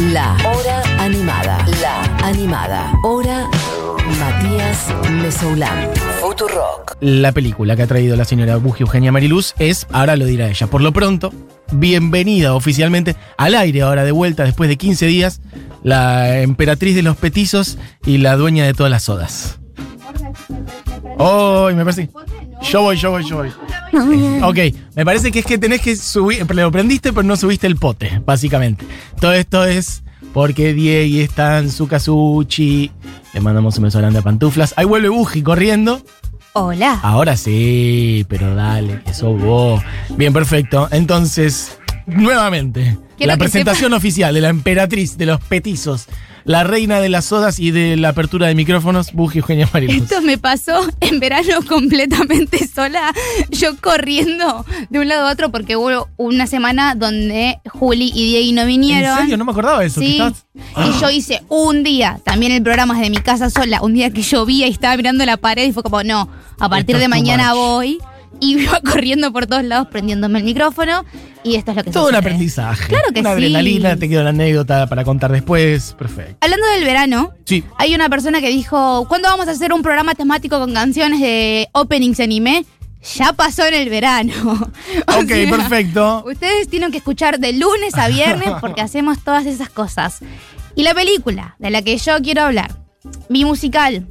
[0.00, 1.58] La Hora Animada.
[1.82, 2.90] La Animada.
[3.04, 3.50] Hora
[4.18, 5.90] Matías Mesoulán.
[6.22, 6.96] Futurock.
[7.02, 10.68] La película que ha traído la señora Buji Eugenia Mariluz es, ahora lo dirá ella,
[10.68, 11.34] por lo pronto,
[11.70, 15.42] bienvenida oficialmente al aire ahora de vuelta después de 15 días,
[15.82, 17.76] la emperatriz de los petizos
[18.06, 19.60] y la dueña de todas las sodas.
[21.22, 22.08] Oh, me parece.
[22.62, 23.52] Yo voy, yo voy, yo voy.
[24.42, 24.58] Ok,
[24.94, 28.22] me parece que es que tenés que subir, lo prendiste pero no subiste el pote,
[28.24, 28.86] básicamente.
[29.20, 30.02] Todo esto es
[30.32, 32.90] porque Diego está en su casuchi.
[33.34, 34.72] Le mandamos un beso grande a pantuflas.
[34.76, 36.00] Ahí vuelve Buji corriendo.
[36.52, 36.98] Hola.
[37.02, 39.82] Ahora sí, pero dale, que sos vos.
[40.16, 40.88] Bien, perfecto.
[40.90, 41.78] Entonces,
[42.10, 46.06] nuevamente, Quiero la presentación oficial de la emperatriz de los petizos,
[46.44, 50.04] la reina de las sodas y de la apertura de micrófonos, Buji Eugenia Mariluz.
[50.04, 53.12] Esto me pasó en verano completamente sola,
[53.50, 58.60] yo corriendo de un lado a otro porque hubo una semana donde Juli y Diego
[58.60, 59.12] no vinieron.
[59.12, 59.36] ¿En serio?
[59.36, 60.00] No me acordaba de eso.
[60.00, 60.20] Sí,
[60.54, 64.22] y yo hice un día, también el programa desde mi casa sola, un día que
[64.22, 67.10] llovía y estaba mirando la pared y fue como, no, a partir Esto de es
[67.10, 67.98] mañana voy.
[68.38, 71.04] Y iba corriendo por todos lados prendiéndome el micrófono
[71.42, 72.88] y esto es lo que Todo un aprendizaje.
[72.88, 73.34] Claro que Una sí.
[73.36, 75.94] adrenalina, te queda una anécdota para contar después.
[75.98, 76.36] Perfecto.
[76.40, 77.64] Hablando del verano, Sí.
[77.78, 81.68] Hay una persona que dijo, ¿cuándo vamos a hacer un programa temático con canciones de
[81.72, 82.64] openings anime?
[83.16, 84.32] Ya pasó en el verano.
[85.08, 86.24] O Ok, sea, perfecto.
[86.26, 90.18] Ustedes tienen que escuchar de lunes a viernes porque hacemos todas esas cosas.
[90.76, 92.70] Y la película de la que yo quiero hablar,
[93.30, 94.06] mi musical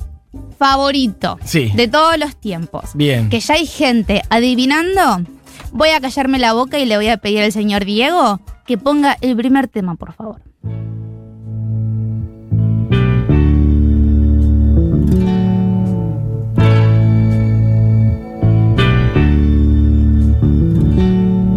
[0.59, 1.71] favorito Sí.
[1.73, 3.29] de todos los tiempos, Bien.
[3.29, 5.21] que ya hay gente adivinando,
[5.71, 9.17] voy a callarme la boca y le voy a pedir al señor Diego que ponga
[9.21, 10.41] el primer tema, por favor.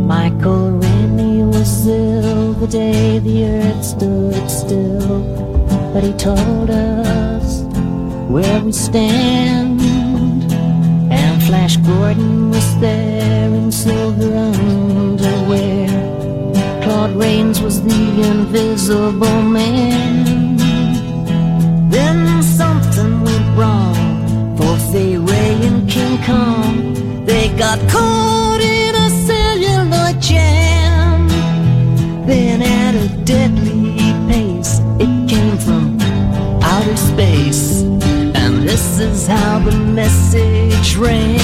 [0.07, 5.21] Michael Rennie was ill the day the earth stood still,
[5.93, 7.32] but he told us
[8.33, 9.81] where we stand.
[11.13, 15.89] And Flash Gordon was there in silver underwear.
[16.83, 20.57] Claude Rains was the invisible man.
[21.91, 27.25] Then something went wrong for Fay Ray and King Kong.
[27.27, 28.42] They got caught
[39.23, 41.39] this is how the message ran.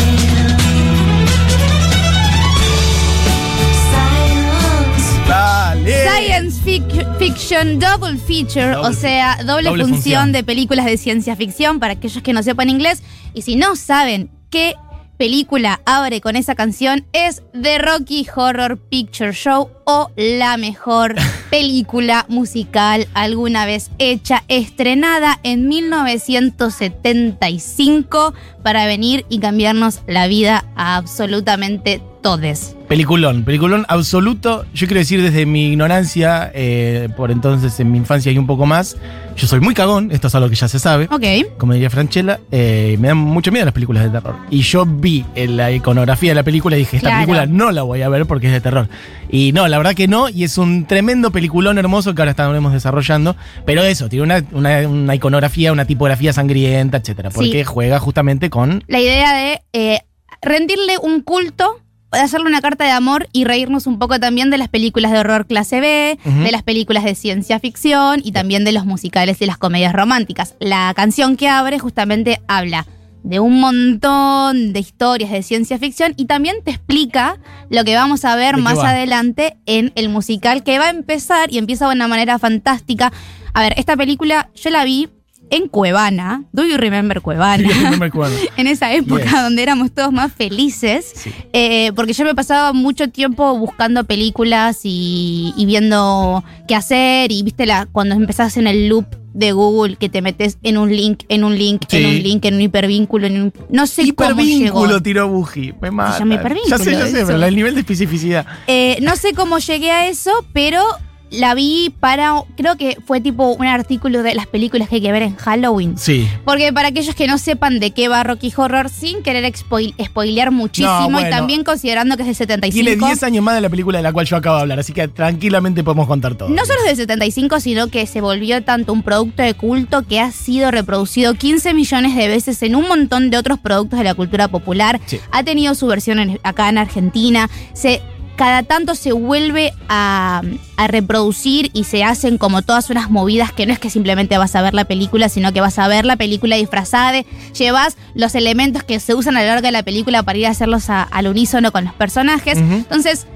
[3.74, 6.04] Science Dale.
[6.08, 10.32] Science fic- Fiction Double Feature, Doble o sea, doble, doble función, función.
[10.32, 13.02] de películas de ciencia ficción para aquellos que no sepan inglés.
[13.34, 14.74] Y si no saben qué
[15.18, 21.16] película abre con esa canción, es The Rocky Horror Picture Show o la mejor
[21.50, 30.96] película musical alguna vez hecha, estrenada en 1975 para venir y cambiarnos la vida a
[30.96, 32.77] absolutamente todes.
[32.88, 34.64] Peliculón, peliculón absoluto.
[34.72, 38.64] Yo quiero decir desde mi ignorancia, eh, por entonces en mi infancia y un poco
[38.64, 38.96] más,
[39.36, 41.06] yo soy muy cagón, esto es algo que ya se sabe.
[41.10, 41.58] Ok.
[41.58, 44.36] Como diría Franchella, eh, me dan mucho miedo las películas de terror.
[44.48, 47.26] Y yo vi en la iconografía de la película y dije, esta Claro.
[47.26, 48.88] película no la voy a ver porque es de terror.
[49.28, 52.72] Y no, la verdad que no, y es un tremendo peliculón hermoso que ahora estaremos
[52.72, 53.36] desarrollando.
[53.66, 57.28] Pero eso, tiene una, una- una iconografía, una tipografía sangrienta, etcétera.
[57.28, 57.64] Porque Sí.
[57.64, 60.00] juega justamente con la idea de eh,
[60.40, 61.80] rendirle un culto,
[62.10, 65.46] hacerle una carta de amor y reírnos un poco también de las películas de horror
[65.46, 69.58] clase B, de las películas de ciencia ficción y también de los musicales y las
[69.58, 70.54] comedias románticas.
[70.60, 72.86] La canción que abre justamente habla
[73.22, 77.36] de un montón de historias de ciencia ficción y también te explica
[77.68, 78.90] lo que vamos a ver ¿De qué más va?
[78.90, 83.12] adelante en el musical que va a empezar y empieza de una manera fantástica.
[83.52, 85.08] A ver, esta película yo la vi
[85.50, 86.44] en Cuevana.
[86.52, 87.68] Do you remember Cuevana?
[87.90, 88.36] No me acuerdo.
[88.56, 89.32] en esa época Yes.
[89.42, 91.30] donde éramos todos más felices, Sí.
[91.52, 97.42] eh, porque yo me pasaba mucho tiempo buscando películas y, y viendo qué hacer y
[97.42, 101.22] viste la cuando empezás en el loop de Google que te metes en un link,
[101.28, 104.50] en un link, en un link, en un hipervínculo, en un no sé cómo llegó.
[104.50, 105.74] Hipervínculo tiró Buji.
[105.80, 106.18] Me mata.
[106.18, 107.26] llama hipervínculo Ya sé, ya sé, eso.
[107.28, 108.46] pero el nivel de especificidad.
[108.66, 110.82] Eh, no sé cómo llegué a eso, pero
[111.30, 115.12] la vi para creo que fue tipo un artículo de las películas que hay que
[115.12, 115.98] ver en Halloween.
[115.98, 116.28] Sí.
[116.44, 120.50] Porque para aquellos que no sepan de qué va Rocky Horror, sin querer expo- spoilear
[120.50, 121.28] muchísimo No, bueno.
[121.28, 122.84] y también considerando que es del 75.
[122.84, 124.92] Tiene 10 años más de la película de la cual yo acabo de hablar, así
[124.92, 126.48] que tranquilamente podemos contar todo.
[126.48, 130.20] No solo es del 75, sino que se volvió tanto un producto de culto que
[130.20, 134.14] ha sido reproducido 15 millones de veces en un montón de otros productos de la
[134.14, 135.00] cultura popular.
[135.06, 135.20] Sí.
[135.30, 137.50] Ha tenido su versión en- acá en Argentina.
[137.74, 138.00] Se
[138.38, 140.40] cada tanto se vuelve a,
[140.76, 144.54] a reproducir y se hacen como todas unas movidas que no es que simplemente vas
[144.54, 148.34] a ver la película, sino que vas a ver la película disfrazada de, llevas los
[148.34, 151.02] elementos que se usan a lo largo de la película para ir a hacerlos a-
[151.02, 152.56] al unísono con los personajes.
[152.58, 153.26] Entonces,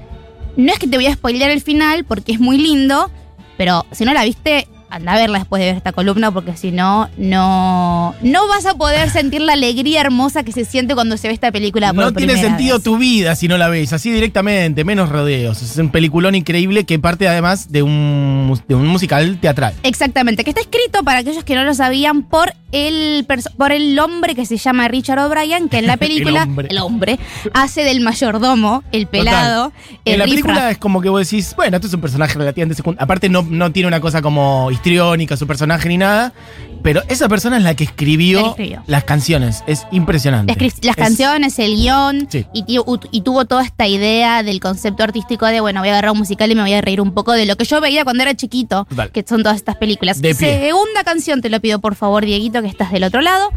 [0.55, 3.11] no es que te voy a spoilear el final porque es muy lindo,
[3.57, 6.71] pero si no la viste, anda a verla después de ver esta columna porque si
[6.71, 11.27] no, no, no vas a poder sentir la alegría hermosa que se siente cuando se
[11.27, 12.83] ve esta película por No tiene sentido vez.
[12.83, 15.61] tu vida si no la ves, así directamente, menos rodeos.
[15.61, 19.73] Es un peliculón increíble que parte además de un, de un musical teatral.
[19.83, 23.25] Exactamente, que está escrito para aquellos que no lo sabían por el,
[23.57, 27.19] por el hombre que se llama Richard O'Brien, que en la película, El hombre.
[27.53, 29.71] hace del mayordomo, el pelado,
[30.05, 32.75] el En la película es como que vos decís, bueno, esto es un personaje relativamente
[32.75, 33.03] secundario.
[33.03, 36.33] Aparte no, no tiene una cosa como histriónica su personaje ni nada,
[36.81, 38.53] pero esa persona es la que escribió,
[38.85, 39.63] las canciones.
[39.65, 40.51] Es impresionante.
[40.51, 42.45] Las, cri- las Es- canciones, el guion, Sí.
[42.53, 42.65] y,
[43.11, 46.51] y tuvo toda esta idea del concepto artístico de, bueno, voy a agarrar un musical
[46.51, 48.83] y me voy a reír un poco de lo que yo veía cuando era chiquito,
[48.89, 49.09] Total.
[49.11, 50.21] que son todas estas películas.
[50.21, 50.33] De.
[50.33, 53.51] Segunda canción, te lo pido por favor, Dieguito, que estás del otro lado,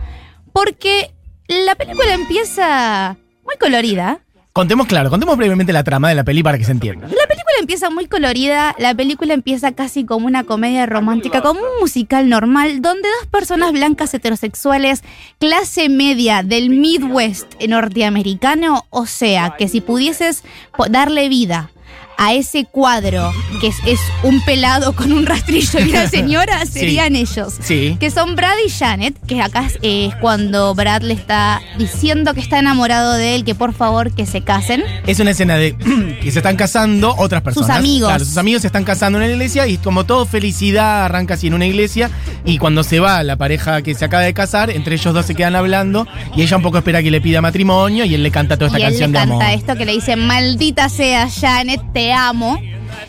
[0.52, 1.10] porque
[1.48, 4.20] la película empieza muy colorida.
[4.56, 7.08] Contemos claro, contemos brevemente la trama de la peli para que se entienda.
[7.08, 11.78] La película empieza muy colorida, la película empieza casi como una comedia romántica, como un
[11.78, 15.02] musical normal, donde dos personas blancas heterosexuales,
[15.38, 20.42] clase media del Midwest norteamericano, o sea, que si pudieses
[20.88, 21.70] darle vida
[22.18, 26.80] a ese cuadro, que es, es un pelado con un rastrillo y una señora, Sí.
[26.80, 27.54] serían ellos.
[27.60, 27.96] Sí.
[28.00, 32.40] Que son Brad y Janet, que acá es, es cuando Brad le está diciendo que
[32.40, 34.82] está enamorado de él, que por favor que se casen.
[35.06, 35.74] Es una escena de
[36.22, 37.70] que se están casando otras personas.
[37.78, 38.08] amigos.
[38.08, 41.46] Claro, sus amigos se están casando en una iglesia y como todo felicidad arranca así
[41.48, 42.10] en una iglesia
[42.44, 45.34] y cuando se va la pareja que se acaba de casar, entre ellos dos se
[45.34, 48.56] quedan hablando y ella un poco espera que le pida matrimonio y él le canta
[48.56, 49.54] toda esta y él le canción de canta amor.
[49.58, 52.58] esto que le dice, maldita sea Janet, te amo.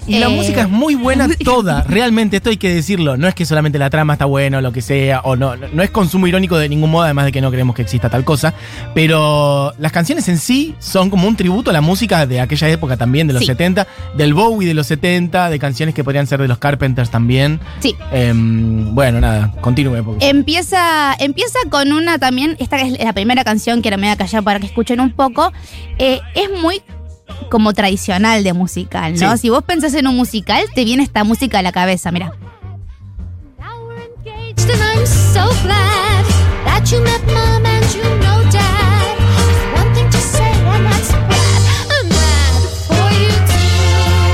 [0.06, 3.18] Y la Eh, música es muy buena toda, realmente, esto hay que decirlo.
[3.18, 5.84] No es que solamente la trama está buena o lo que sea, o no, no
[5.84, 8.54] es consumo irónico de ningún modo, además de que no creemos que exista tal cosa.
[8.94, 12.98] Pero las canciones en sí son como un tributo a la música de aquella época
[12.98, 13.48] también, de los Sí.
[13.48, 13.86] 70,
[14.16, 17.60] del Bowie de los 70, de canciones que podrían ser de los Carpenters también.
[17.80, 17.96] Sí.
[18.12, 20.04] Em, bueno, nada, continúe.
[20.04, 24.14] porque- Empieza, empieza con una también, esta es la primera canción que era me voy
[24.14, 25.52] a callar para que escuchen un poco.
[26.00, 26.82] Eh, es muy
[27.50, 29.32] como tradicional de musical, ¿no?
[29.34, 29.38] Sí.
[29.38, 32.34] Si vos pensás en un musical, te viene esta música a la cabeza, mira.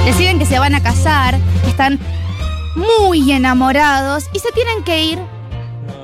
[0.05, 1.99] Deciden que se van a casar, están
[2.75, 5.19] muy enamorados y se tienen que ir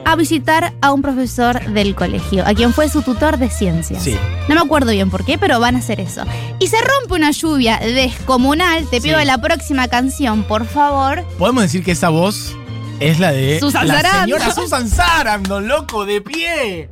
[0.05, 4.01] a visitar a un profesor del colegio, a quien fue su tutor de ciencias.
[4.01, 4.17] Sí.
[4.49, 6.23] No me acuerdo bien por qué, pero van a hacer eso.
[6.59, 8.85] Y se rompe una lluvia descomunal.
[8.89, 9.25] Te pido Sí.
[9.25, 11.23] la próxima canción, por favor.
[11.37, 12.55] Podemos decir que esa voz
[12.99, 14.23] es la de Susan la Sarandon.
[14.39, 16.89] señora Susan Sarandon, loco, de pie.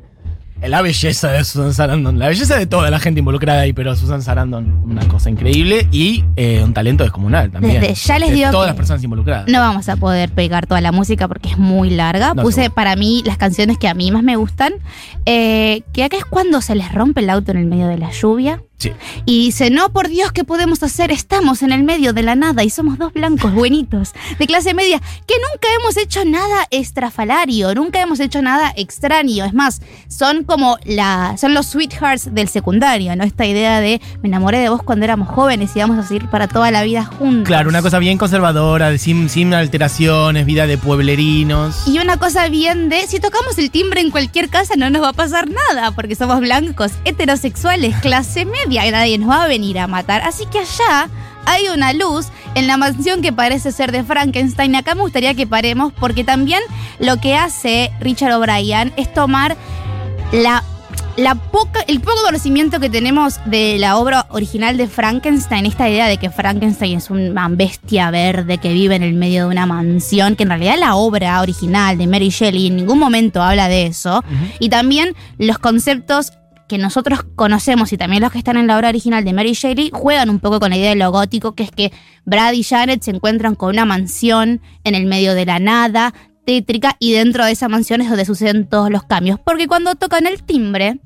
[0.61, 4.21] La belleza de Susan Sarandon, la belleza de toda la gente involucrada ahí, pero Susan
[4.23, 7.79] Sarandon, una cosa increíble y eh, un talento descomunal también.
[7.79, 9.47] Desde ya les De digo todas las personas involucradas.
[9.47, 12.33] No vamos a poder pegar toda la música porque es muy larga.
[12.33, 12.73] No, Puse seguro.
[12.75, 14.73] para mí las canciones que a mí más me gustan.
[15.25, 18.11] eh, que acá es cuando se les rompe el auto en el medio de la
[18.11, 18.61] lluvia.
[18.77, 18.91] Sí.
[19.25, 21.11] Y dice, no, por Dios, ¿qué podemos hacer?
[21.11, 24.99] Estamos en el medio de la nada y somos dos blancos buenitos de clase media
[25.25, 29.45] que nunca hemos hecho nada estrafalario, nunca hemos hecho nada extraño.
[29.45, 33.23] Es más, son como la, son los sweethearts del secundario, ¿no?
[33.23, 36.47] Esta idea de me enamoré de vos cuando éramos jóvenes y vamos a seguir para
[36.47, 37.47] toda la vida juntos.
[37.47, 41.87] Claro, una cosa bien conservadora, de sin, sin alteraciones, vida de pueblerinos.
[41.87, 45.09] Y una cosa bien de, si tocamos el timbre en cualquier casa no nos va
[45.09, 49.79] a pasar nada, porque somos blancos, heterosexuales, clase media, y nadie nos va a venir
[49.79, 50.21] a matar.
[50.21, 51.09] Así que allá
[51.45, 54.75] hay una luz en la mansión que parece ser de Frankenstein.
[54.75, 56.61] Acá me gustaría que paremos, porque también
[56.99, 59.55] lo que hace Richard O'Brien es tomar
[60.31, 60.63] la...
[61.15, 66.05] La poca, el poco conocimiento que tenemos de la obra original de Frankenstein, esta idea
[66.05, 70.35] de que Frankenstein es una bestia verde que vive en el medio de una mansión,
[70.35, 74.23] que en realidad la obra original de Mary Shelley en ningún momento habla de eso,
[74.59, 76.33] y también los conceptos
[76.67, 79.89] que nosotros conocemos y también los que están en la obra original de Mary Shelley
[79.93, 81.91] juegan un poco con la idea de lo gótico, que es que
[82.25, 86.13] Brad y Janet se encuentran con una mansión en el medio de la nada,
[86.45, 89.39] tétrica, y dentro de esa mansión es donde suceden todos los cambios.
[89.39, 90.99] Porque cuando tocan el timbre,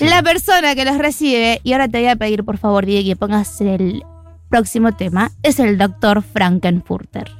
[0.00, 3.16] la persona que los recibe, y ahora te voy a pedir por favor, Diego, que
[3.16, 4.02] pongas el
[4.48, 7.30] próximo tema, es el doctor Frankenfurter.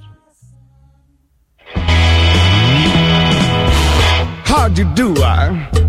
[4.46, 5.79] How'd you do, I?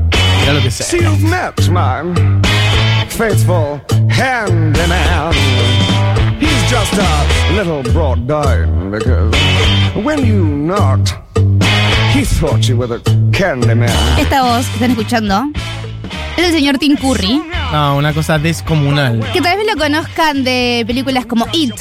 [0.51, 0.99] Mira lo que sea.
[0.99, 2.03] you've met my
[3.09, 3.79] faithful
[4.09, 5.33] hand in hand.
[6.69, 9.33] just a little brought down because
[9.95, 11.13] when you knocked,
[12.13, 12.99] he thought you were the
[13.31, 13.89] candy man.
[14.19, 15.43] Esta voz que están escuchando
[16.37, 17.41] es el señor Tim Curry,
[17.71, 19.19] No, una cosa descomunal.
[19.31, 21.73] que tal vez lo conozcan de películas como It,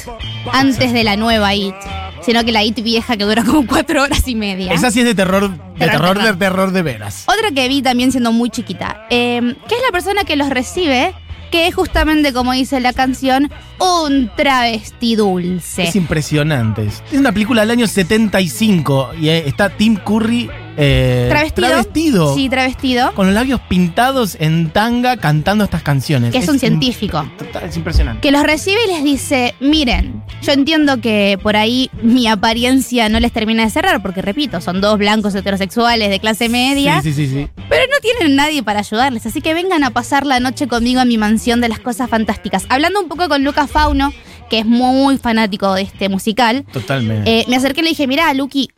[0.53, 1.75] antes de la nueva It,
[2.21, 4.73] sino que la It vieja que dura como cuatro horas y media.
[4.73, 6.71] Esa sí es de terror, de Terror, terror, de terror.
[6.71, 7.25] de veras.
[7.27, 11.13] Otra que vi también siendo muy chiquita, eh, que es la persona que los recibe,
[11.51, 15.83] que es justamente, como dice la canción, un travesti dulce.
[15.83, 16.85] Es impresionante.
[16.85, 21.67] Es una película del año 75 y eh, está Tim Curry eh, Travestido.
[21.67, 23.11] travestido, Sí, travestido.
[23.13, 26.31] Con los labios pintados en tanga cantando estas canciones.
[26.31, 27.25] Que es un im- científico.
[27.37, 28.21] total, es impresionante.
[28.21, 33.19] Que los recibe y les dice, miren, yo entiendo que por ahí mi apariencia no
[33.19, 37.27] les termina de cerrar, porque repito, son dos blancos heterosexuales de clase media, Sí, sí,
[37.27, 37.47] sí, sí.
[37.69, 41.05] pero no tienen nadie para ayudarles, así que vengan a pasar la noche conmigo a
[41.05, 42.65] mi mansión de las cosas fantásticas.
[42.69, 44.13] Hablando un poco con Lucas Fauno,
[44.49, 47.39] que es muy fanático de este musical, Totalmente.
[47.41, 48.69] eh, me acerqué y le dije, mirá, Lucky,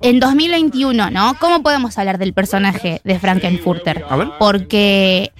[0.00, 1.34] en 2021, ¿no?
[1.40, 4.04] ¿Cómo podemos hablar del personaje de Frankenfurter?
[4.08, 4.28] A ver.
[4.38, 5.32] Porque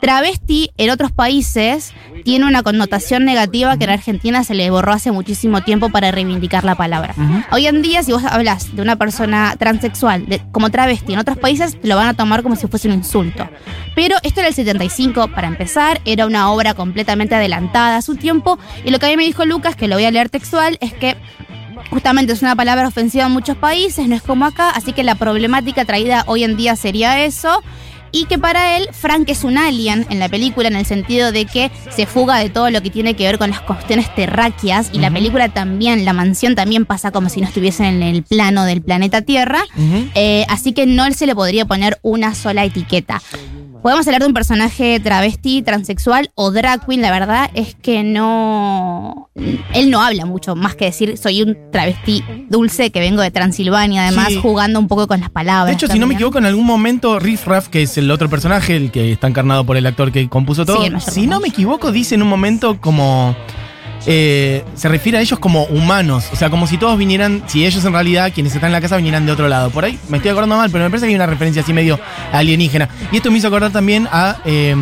[0.00, 1.92] travesti en otros países
[2.24, 6.64] tiene una connotación negativa que en Argentina se le borró hace muchísimo tiempo para reivindicar
[6.64, 7.14] la palabra.
[7.50, 11.36] Hoy en día, si vos hablas de una persona transexual de- como travesti en otros
[11.38, 13.48] países, te lo van a tomar como si fuese un insulto.
[13.94, 18.58] Pero esto era el 75, para empezar, era una obra completamente adelantada a su tiempo,
[18.84, 20.92] y lo que a mí me dijo Lucas, que lo voy a leer textual, es
[20.92, 21.16] que
[21.90, 25.14] Justamente es una palabra ofensiva en muchos países, no es como acá, así que la
[25.14, 27.62] problemática traída hoy en día sería eso.
[28.10, 31.44] Y que para él, Frank es un alien en la película, en el sentido de
[31.44, 34.90] que se fuga de todo lo que tiene que ver con las cuestiones terráqueas.
[34.94, 38.64] Y la película también, la mansión también pasa como si no estuviesen en el plano
[38.64, 39.60] del planeta Tierra.
[40.14, 43.20] Eh, así que no se le podría poner una sola etiqueta.
[43.82, 47.00] Podemos hablar de un personaje travesti, transexual o drag queen.
[47.00, 49.30] La verdad es que no.
[49.72, 54.06] Él no habla mucho más que decir soy un travesti dulce que vengo de Transilvania,
[54.08, 54.40] además Sí.
[54.42, 55.66] jugando un poco con las palabras.
[55.68, 58.28] De hecho, si no me equivoco, en algún momento Riff Raff, que es el otro
[58.28, 61.48] personaje, el que está encarnado por el actor que compuso todo, Sí, si no me
[61.48, 63.36] equivoco, dice en un momento como...
[64.10, 67.84] eh, se refiere a ellos como humanos, o sea, como si todos vinieran, si ellos
[67.84, 69.68] en realidad, quienes están en la casa, vinieran de otro lado.
[69.68, 72.00] Por ahí me estoy acordando mal, pero me parece que hay una referencia así medio
[72.32, 72.88] alienígena.
[73.12, 74.74] Y esto me hizo acordar también a, eh,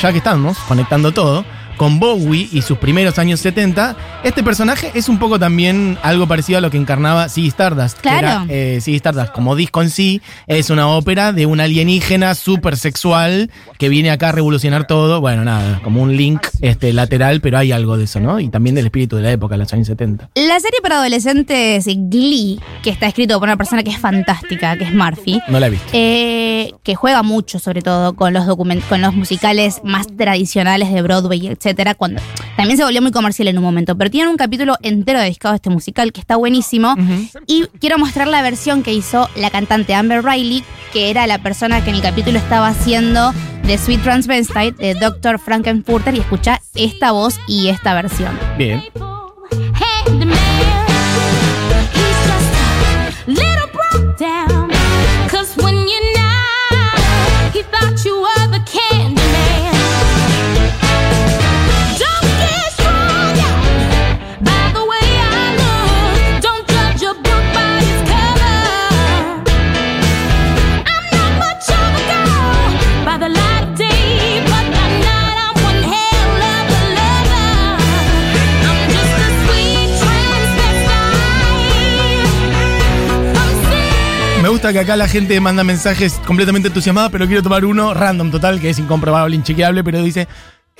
[0.00, 1.44] ya que estamos conectando todo,
[1.80, 6.58] con Bowie y sus primeros años 70, este personaje es un poco también algo parecido
[6.58, 8.00] a lo que encarnaba Ziggy Stardust.
[8.02, 8.18] Claro.
[8.18, 12.76] era, eh, Ziggy Stardust, como disco en sí, es una ópera de un alienígena súper
[12.76, 15.22] sexual que viene acá a revolucionar todo.
[15.22, 18.40] Bueno, nada, como un link este, lateral, pero hay algo de eso, ¿no?
[18.40, 20.28] Y también del espíritu de la época, los años 70.
[20.34, 24.84] La serie para adolescentes Glee, que está escrito por una persona que es fantástica, que
[24.84, 25.40] es Murphy.
[25.48, 25.88] No la he visto.
[25.94, 28.44] eh, que juega mucho, sobre todo, con los
[28.86, 32.20] con los musicales más tradicionales de Broadway, etcétera, cuando
[32.56, 35.56] también se volvió muy comercial en un momento, pero tiene un capítulo entero dedicado a
[35.56, 36.94] este musical que está buenísimo.
[37.46, 41.82] Y quiero mostrar la versión que hizo la cantante Amber Riley, que era la persona
[41.84, 45.38] que en el capítulo estaba haciendo de Sweet Transvestite, de Dr.
[45.38, 48.36] Frankenfurter, y escucha esta voz y esta versión.
[48.58, 48.82] Bien.
[84.68, 88.68] Que acá la gente manda mensajes completamente entusiasmada, pero quiero tomar uno random total, que
[88.68, 90.28] es incomprobable, inchequeable, pero dice,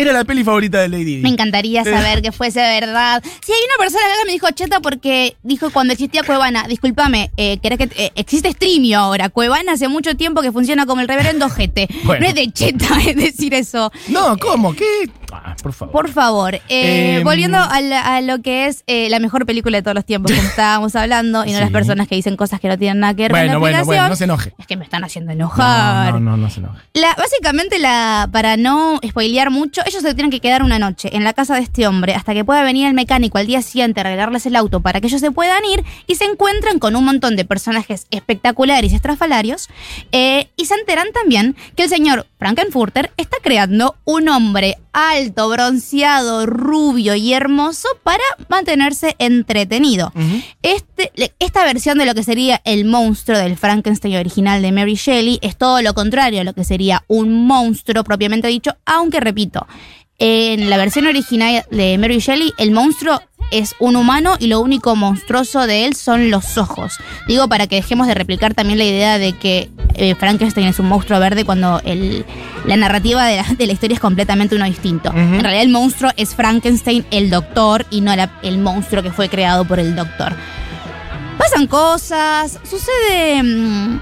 [0.02, 1.16] era la peli favorita de Lady Di.
[1.18, 3.22] Me encantaría saber que fuese verdad.
[3.44, 7.58] Si hay una persona que me dijo cheta porque dijo cuando existía Cuevana, discúlpame, eh,
[7.62, 9.28] ¿querés que eh, existe Streamio ahora?
[9.28, 11.88] Cuevana hace mucho tiempo que funciona como el reverendo Jete.
[12.04, 12.20] Bueno.
[12.20, 13.90] No es de cheta es decir eso.
[14.08, 14.74] No, ¿cómo?
[14.74, 14.84] ¿Qué?
[15.32, 15.92] Ah, por favor.
[15.92, 17.24] Por favor, eh, Em.
[17.24, 20.32] volviendo a, la- a lo que es eh, la mejor película de todos los tiempos,
[20.32, 21.60] como estábamos hablando, y no Sí.
[21.62, 23.84] las personas que dicen cosas que no tienen nada que ver con la Bueno, bueno,
[23.84, 24.52] bueno, no se enoje.
[24.58, 26.14] Es que me están haciendo enojar.
[26.14, 26.80] No, no, no, no se enoje.
[26.94, 31.24] La, básicamente, la, para no spoilear mucho, ellos se tienen que quedar una noche en
[31.24, 34.02] la casa de este hombre hasta que pueda venir el mecánico al día siguiente a
[34.02, 37.34] arreglarles el auto para que ellos se puedan ir y se encuentran con un montón
[37.34, 39.68] de personajes espectaculares y estrafalarios
[40.12, 46.46] eh, y se enteran también que el señor Frankenfurter está creando un hombre alto, bronceado,
[46.46, 50.12] rubio y hermoso para mantenerse entretenido.
[50.62, 55.38] Este, esta versión de lo que sería el monstruo del Frankenstein original de Mary Shelley
[55.42, 59.66] es todo lo contrario a lo que sería un monstruo propiamente dicho, aunque repito,
[60.20, 64.94] en la versión original de Mary Shelley el monstruo es un humano y lo único
[64.94, 66.98] monstruoso de él son los ojos.
[67.26, 70.86] Digo para que dejemos de replicar también la idea de que eh, Frankenstein es un
[70.86, 72.24] monstruo verde cuando el-
[72.64, 75.10] la narrativa de la, de la historia es completamente uno distinto.
[75.12, 79.28] En realidad el monstruo es Frankenstein, el doctor, y no la- el monstruo que fue
[79.28, 80.32] creado por el doctor.
[81.38, 84.00] Pasan cosas, sucede mm,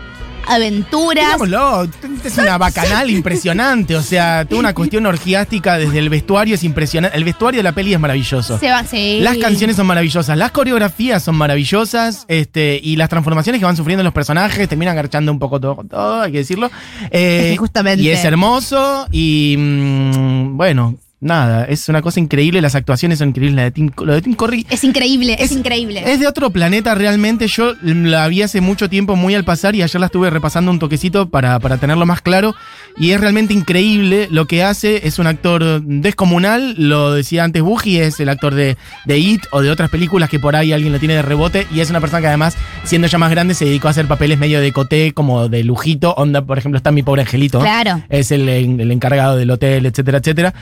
[0.48, 1.24] aventuras.
[1.24, 1.84] Digámoslo,
[2.24, 3.96] es una bacanal impresionante.
[3.96, 7.16] O sea, toda una cuestión orgiástica desde el vestuario es impresionante.
[7.16, 8.58] El vestuario de la peli es maravilloso.
[8.58, 9.20] Se va, sí.
[9.20, 14.02] Las canciones son maravillosas, las coreografías son maravillosas, este, y las transformaciones que van sufriendo
[14.02, 16.70] los personajes terminan garchando un poco todo hay que decirlo.
[17.10, 23.18] Eh, justamente- Y es hermoso, y mm, bueno, nada, es una cosa increíble, las actuaciones
[23.18, 24.66] son increíbles, la de Tim, lo de Tim Curry.
[24.70, 26.02] Es increíble, es, Es- increíble.
[26.06, 27.46] Es de otro planeta realmente.
[27.48, 30.78] Yo la vi hace mucho tiempo muy al pasar y ayer la estuve repasando un
[30.78, 32.54] toquecito para, para tenerlo más claro.
[32.96, 35.06] Y es realmente increíble lo que hace.
[35.06, 36.74] Es un actor descomunal.
[36.78, 40.38] Lo decía antes Buji, es el actor de, de It o de otras películas que
[40.40, 41.66] por ahí alguien lo tiene de rebote.
[41.72, 44.38] Y es una persona que además, siendo ya más grande, se dedicó a hacer papeles
[44.38, 46.14] medio de coté, como de lujito.
[46.14, 47.60] Onda, por ejemplo, está mi pobre angelito.
[47.60, 48.02] Claro.
[48.08, 50.54] Es el, el encargado del hotel, etcétera, etcétera.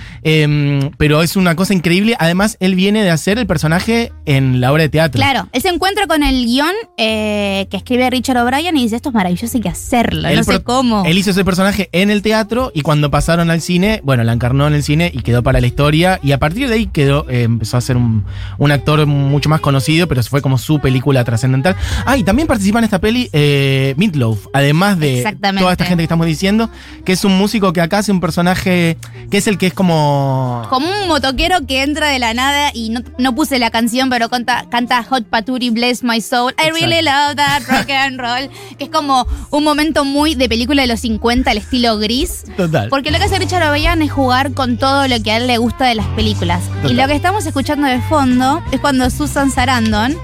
[0.47, 2.17] Em, pero es una cosa increíble.
[2.19, 5.21] Además, él viene de hacer el personaje en la obra de teatro.
[5.21, 9.11] Claro, él se encuentra con el guion eh, que escribe Richard O'Brien y dice, esto
[9.11, 10.29] es maravilloso, hay que hacerlo.
[10.29, 11.05] Él no sé cómo.
[11.05, 14.67] Él hizo ese personaje en el teatro y cuando pasaron al cine, bueno, la encarnó
[14.67, 16.21] en el cine y quedó para la historia.
[16.23, 18.25] Y a partir de ahí quedó, eh, empezó a ser un,
[18.59, 21.77] un actor mucho más conocido, pero fue como su película trascendental.
[22.05, 25.23] Ah, y también participa en esta peli eh, Meatloaf, además de
[25.59, 26.71] toda esta gente que estamos diciendo,
[27.05, 28.97] que es un músico que acá hace un personaje
[29.31, 30.36] que es el que es como.
[30.69, 34.29] Como un motoquero que entra de la nada y no, no puse la canción, pero
[34.29, 36.55] canta, canta Hot Paturi, Bless My Soul.
[36.59, 38.51] I really love that rock and roll.
[38.79, 42.45] Que es como un momento muy de película de los 50, el estilo gris.
[42.57, 42.89] Total.
[42.89, 45.59] Porque lo que hace Richard O'Brien es jugar con todo lo que a él le
[45.59, 46.63] gusta de las películas.
[46.89, 50.17] Y lo que estamos escuchando de fondo es cuando Susan Sarandon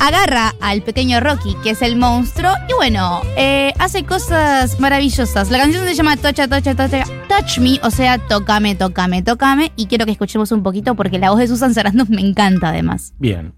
[0.00, 5.50] agarra al pequeño Rocky, que es el monstruo, y bueno, eh, hace cosas maravillosas.
[5.50, 9.86] La canción se llama Tocha, Tocha, Tocha, Touch Me, o sea, tócame, tócame, tócame, y
[9.86, 13.12] quiero que escuchemos un poquito porque la voz de Susan Sarandon me encanta además.
[13.18, 13.52] Bien.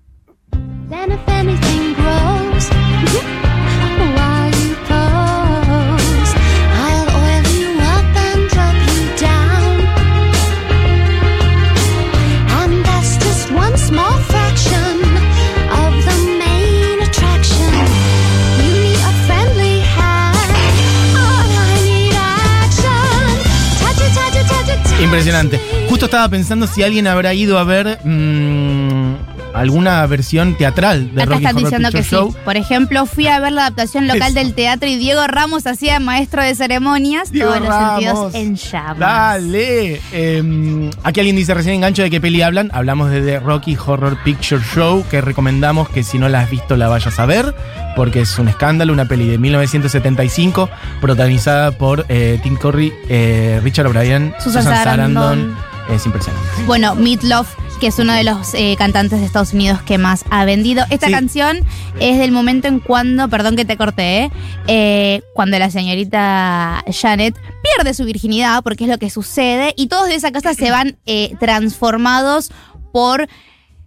[25.89, 31.33] Justo estaba pensando si alguien habrá ido a ver mm, alguna versión teatral de Acá
[31.33, 32.33] Rocky están Horror diciendo que Picture Show.
[32.33, 32.39] sí.
[32.45, 34.35] Por ejemplo, fui a ver la adaptación local Eso.
[34.35, 37.93] del teatro y Diego Ramos hacía maestro de ceremonias, Diego todos los Ramos.
[38.03, 38.99] sentidos en llamas.
[38.99, 40.01] Dale.
[40.13, 42.71] Eh, aquí alguien dice recién engancho de qué peli hablan.
[42.73, 46.77] Hablamos de The Rocky Horror Picture Show, que recomendamos que si no la has visto
[46.77, 47.55] la vayas a ver,
[47.97, 50.69] porque es un escándalo, una peli de 1975,
[51.01, 55.57] protagonizada por eh, Tim Curry, eh, Richard O'Brien, Susan Sarandon.
[55.91, 56.47] Es impresionante.
[56.67, 57.49] Bueno, Meatloaf,
[57.81, 60.85] que es uno de los eh, cantantes de Estados Unidos que más ha vendido.
[60.91, 61.13] Esta Sí.
[61.13, 61.61] canción
[61.99, 64.31] es del momento en cuando, perdón que te corté, ¿eh?
[64.67, 70.09] Eh, cuando la señorita Janet pierde su virginidad, porque es lo que sucede, y todos
[70.09, 72.53] de esa casa se van eh, transformados
[72.93, 73.23] por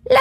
[0.05, 0.19] la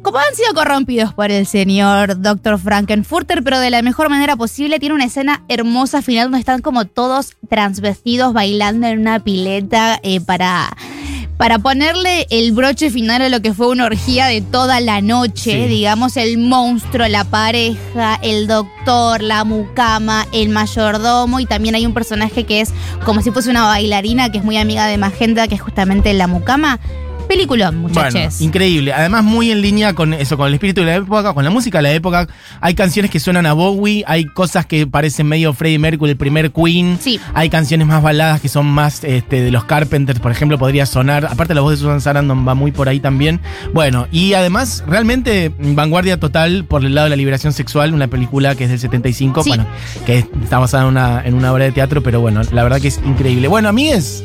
[0.00, 2.58] como han sido corrompidos por el señor Dr.
[2.58, 4.78] Frankenfurter, pero de la mejor manera posible.
[4.78, 10.20] Tiene una escena hermosa final donde están como todos transvestidos bailando en una pileta eh,
[10.20, 10.74] para,
[11.38, 15.52] para ponerle el broche final a lo que fue una orgía de toda la noche.
[15.52, 15.68] Sí.
[15.68, 21.94] Digamos, el monstruo, la pareja, el doctor, la mucama, el mayordomo y también hay un
[21.94, 22.74] personaje que es
[23.04, 26.26] como si fuese una bailarina que es muy amiga de Magenta, que es justamente la
[26.26, 26.80] mucama.
[27.28, 28.12] Peliculón, muchachos.
[28.14, 28.92] Bueno, increíble.
[28.92, 31.78] Además, muy en línea con eso, con el espíritu de la época, con la música
[31.78, 32.26] de la época.
[32.60, 36.50] Hay canciones que suenan a Bowie, hay cosas que parecen medio Freddie Mercury, el primer
[36.52, 36.98] Queen.
[37.00, 37.20] Sí.
[37.34, 41.26] Hay canciones más baladas que son más este, de los Carpenters, por ejemplo, podría sonar.
[41.26, 43.40] Aparte, la voz de Susan Sarandon va muy por ahí también.
[43.74, 48.54] Bueno, y además, realmente, vanguardia total por el lado de la liberación sexual, una película
[48.54, 49.50] que es del 75, Sí.
[49.50, 49.66] bueno,
[50.06, 52.88] que está basada en una, en una obra de teatro, pero bueno, la verdad que
[52.88, 53.48] es increíble.
[53.48, 54.24] Bueno, amigues.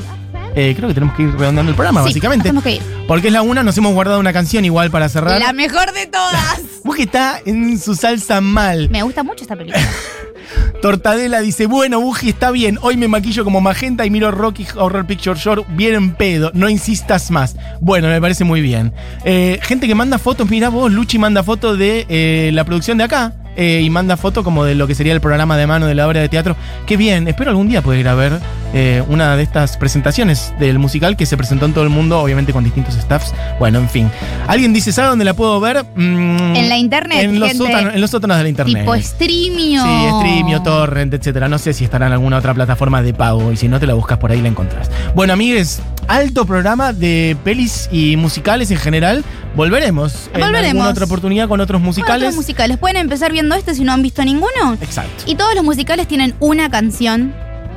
[0.56, 2.44] Eh, creo que tenemos que ir redondeando el programa, Sí, básicamente.
[2.44, 2.82] tenemos que ir.
[3.08, 5.40] Porque es la una, nos hemos guardado una canción igual para cerrar.
[5.40, 6.62] La mejor de todas.
[6.84, 8.90] Vos que está en su salsa mal.
[8.90, 9.84] Me gusta mucho esta película.
[10.82, 15.06] Tortadela dice, bueno, Buji, está bien, hoy me maquillo como magenta y miro Rocky Horror
[15.08, 17.56] Picture Show bien en pedo, no insistas más.
[17.80, 18.94] Bueno, me parece muy bien.
[19.24, 23.06] Eh, gente que manda fotos, mira vos, Luchi manda fotos de eh, la producción de
[23.06, 23.34] acá.
[23.56, 26.08] eh, y manda foto como de lo que sería el programa de mano de la
[26.08, 26.58] obra de teatro.
[26.86, 28.40] Qué bien, espero algún día poder ir a ver
[28.74, 32.52] eh, una de estas presentaciones del musical que se presentó en todo el mundo, obviamente
[32.54, 33.34] con distintos staffs.
[33.60, 34.10] Bueno, en fin.
[34.48, 35.84] ¿Alguien dice, ¿sabe dónde la puedo ver?
[35.96, 37.66] Mm, En la internet, En los, gente.
[37.66, 38.80] sótanos, en los sótanos de la internet.
[38.84, 39.84] Tipo streamio.
[39.84, 41.48] Sí, Streamio, Torrent, etcétera.
[41.48, 43.94] No sé si estará en alguna otra plataforma de pago y si no te la
[43.94, 44.90] buscas por ahí la encontrás.
[45.16, 49.24] Bueno, amigues, alto programa de pelis y musicales en general.
[49.56, 50.66] Volveremos, en Volveremos.
[50.72, 52.24] alguna otra oportunidad con otros musicales.
[52.30, 52.78] Otros musicales.
[52.78, 54.74] Pueden empezar viendo este si no han visto ninguno.
[54.82, 55.24] Exacto.
[55.28, 57.34] Y todos los musicales tienen una canción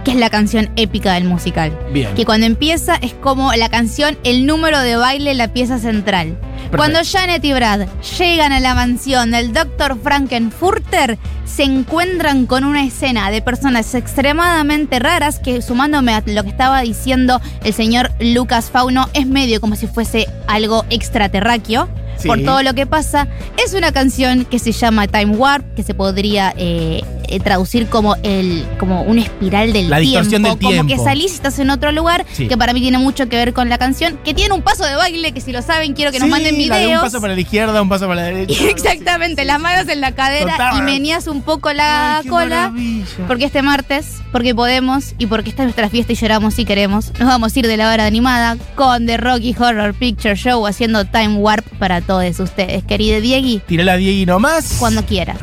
[0.06, 1.76] que es la canción épica del musical.
[1.92, 2.14] Bien.
[2.14, 6.38] Que cuando empieza es como la canción, el número de baile, la pieza central.
[6.70, 9.98] Cuando Janet y Brad llegan a la mansión del Dr.
[10.00, 16.50] Frankenfurter, se encuentran con una escena de personas extremadamente raras que, sumándome a lo que
[16.50, 21.88] estaba diciendo el señor Lucas Fauno, es medio como si fuese algo extraterráqueo.
[22.16, 22.28] Sí.
[22.28, 23.26] Por todo lo que pasa,
[23.62, 28.16] es una canción que se llama Time Warp, que se podría eh, eh, traducir como
[28.22, 30.10] el como una espiral del La tiempo.
[30.20, 31.04] distorsión del Como que tiempo.
[31.04, 32.48] salís y estás en otro lugar, Sí.
[32.48, 34.94] que para mí tiene mucho que ver con la canción, que tiene un paso de
[34.96, 37.02] baile, que si lo saben quiero que nos manden la de videos.
[37.02, 38.62] un paso para la izquierda, un paso para la derecha.
[38.70, 40.78] Exactamente, las manos en la cadera Total.
[40.78, 42.68] y meneas un poco la Ay, cola.
[42.70, 43.04] maravilla.
[43.26, 47.12] Porque este martes, porque podemos y porque esta es nuestra fiesta y lloramos si queremos,
[47.18, 51.04] nos vamos a ir de la hora animada con The Rocky Horror Picture Show haciendo
[51.04, 52.84] Time Warp para todos ustedes.
[52.84, 54.76] Querido Diegui, Tiré la Diegui nomás.
[54.78, 55.36] cuando quiera.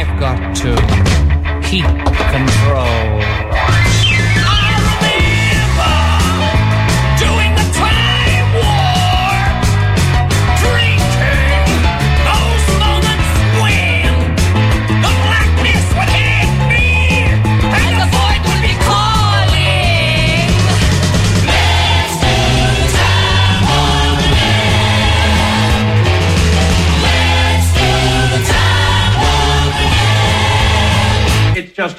[0.00, 3.39] I've got to keep control.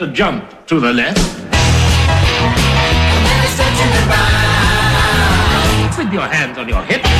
[0.02, 1.20] A jump to the left
[5.96, 7.11] with your hands on your hips.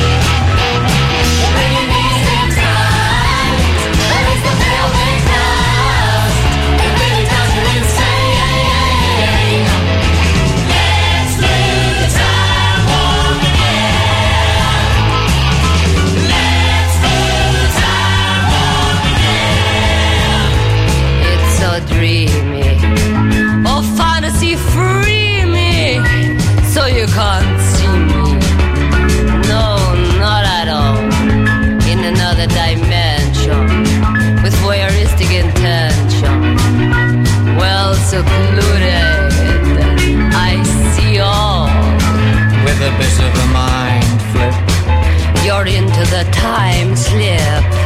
[46.30, 47.81] Time slip.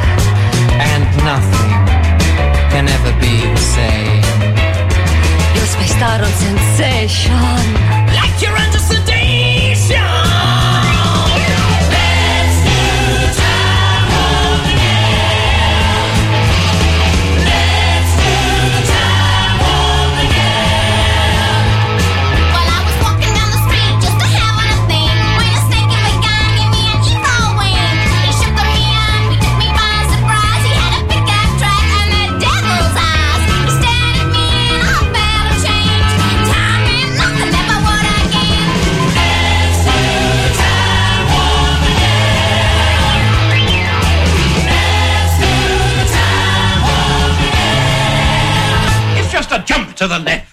[50.07, 50.47] To the left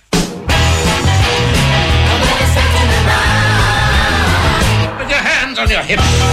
[5.00, 6.33] with your hands on your hips.